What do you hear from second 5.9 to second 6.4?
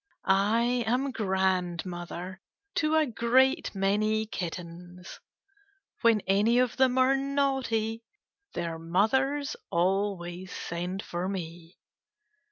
When